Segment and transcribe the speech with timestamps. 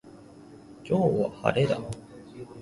[0.83, 1.79] 今日は晴れだ